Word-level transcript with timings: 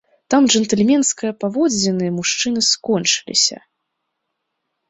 Там 0.33 0.43
джэнтльменская 0.51 1.31
паводзіны 1.43 2.07
мужчыны 2.17 2.59
скончылася. 2.71 3.57